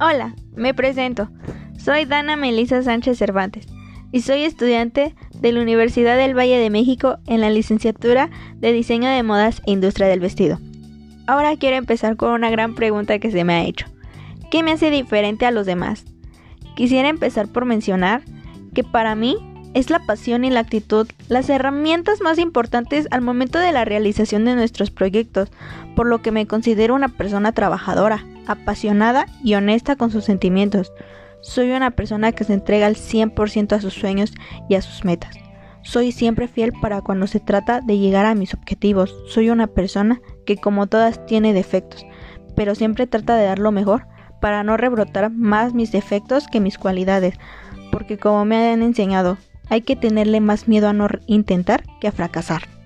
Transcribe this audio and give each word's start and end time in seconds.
Hola, 0.00 0.36
me 0.54 0.74
presento. 0.74 1.28
Soy 1.76 2.04
Dana 2.04 2.36
Melisa 2.36 2.84
Sánchez 2.84 3.18
Cervantes 3.18 3.66
y 4.12 4.20
soy 4.20 4.44
estudiante 4.44 5.16
de 5.40 5.50
la 5.50 5.60
Universidad 5.60 6.16
del 6.16 6.38
Valle 6.38 6.56
de 6.56 6.70
México 6.70 7.18
en 7.26 7.40
la 7.40 7.50
licenciatura 7.50 8.30
de 8.58 8.72
Diseño 8.72 9.08
de 9.08 9.24
Modas 9.24 9.60
e 9.66 9.72
Industria 9.72 10.06
del 10.06 10.20
Vestido. 10.20 10.60
Ahora 11.26 11.56
quiero 11.56 11.74
empezar 11.74 12.16
con 12.16 12.30
una 12.30 12.48
gran 12.48 12.76
pregunta 12.76 13.18
que 13.18 13.32
se 13.32 13.42
me 13.42 13.54
ha 13.54 13.64
hecho. 13.64 13.86
¿Qué 14.52 14.62
me 14.62 14.70
hace 14.70 14.92
diferente 14.92 15.46
a 15.46 15.50
los 15.50 15.66
demás? 15.66 16.04
Quisiera 16.76 17.08
empezar 17.08 17.48
por 17.48 17.64
mencionar 17.64 18.22
que 18.74 18.84
para 18.84 19.16
mí 19.16 19.36
es 19.74 19.90
la 19.90 19.98
pasión 19.98 20.44
y 20.44 20.50
la 20.50 20.60
actitud 20.60 21.08
las 21.28 21.50
herramientas 21.50 22.20
más 22.20 22.38
importantes 22.38 23.08
al 23.10 23.20
momento 23.20 23.58
de 23.58 23.72
la 23.72 23.84
realización 23.84 24.44
de 24.44 24.54
nuestros 24.54 24.92
proyectos, 24.92 25.50
por 25.96 26.06
lo 26.06 26.22
que 26.22 26.30
me 26.30 26.46
considero 26.46 26.94
una 26.94 27.08
persona 27.08 27.50
trabajadora, 27.50 28.24
apasionada 28.48 29.26
y 29.44 29.54
honesta 29.54 29.94
con 29.94 30.10
sus 30.10 30.24
sentimientos. 30.24 30.92
Soy 31.40 31.70
una 31.70 31.92
persona 31.92 32.32
que 32.32 32.44
se 32.44 32.54
entrega 32.54 32.86
al 32.86 32.96
100% 32.96 33.72
a 33.72 33.80
sus 33.80 33.94
sueños 33.94 34.32
y 34.68 34.74
a 34.74 34.82
sus 34.82 35.04
metas. 35.04 35.36
Soy 35.82 36.10
siempre 36.12 36.48
fiel 36.48 36.72
para 36.72 37.00
cuando 37.00 37.26
se 37.26 37.40
trata 37.40 37.80
de 37.80 37.98
llegar 37.98 38.26
a 38.26 38.34
mis 38.34 38.52
objetivos. 38.54 39.14
Soy 39.28 39.50
una 39.50 39.68
persona 39.68 40.20
que 40.44 40.56
como 40.56 40.86
todas 40.86 41.24
tiene 41.26 41.52
defectos, 41.52 42.04
pero 42.56 42.74
siempre 42.74 43.06
trata 43.06 43.36
de 43.36 43.44
dar 43.44 43.58
lo 43.58 43.70
mejor 43.70 44.06
para 44.40 44.64
no 44.64 44.76
rebrotar 44.76 45.30
más 45.30 45.74
mis 45.74 45.92
defectos 45.92 46.46
que 46.48 46.60
mis 46.60 46.78
cualidades, 46.78 47.34
porque 47.92 48.18
como 48.18 48.44
me 48.44 48.72
han 48.72 48.82
enseñado, 48.82 49.38
hay 49.68 49.82
que 49.82 49.96
tenerle 49.96 50.40
más 50.40 50.68
miedo 50.68 50.88
a 50.88 50.92
no 50.92 51.08
intentar 51.26 51.84
que 52.00 52.08
a 52.08 52.12
fracasar. 52.12 52.77